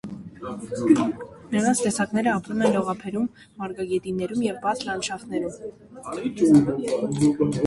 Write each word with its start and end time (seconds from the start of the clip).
Նրանց 1.55 1.81
տեսակները 1.87 2.33
ապրում 2.37 2.63
են 2.69 2.73
լողափերում, 2.77 3.27
մարգագետիններում 3.61 4.43
և 4.49 4.59
բաց 4.67 4.83
լանդշաֆտներում։ 4.89 6.75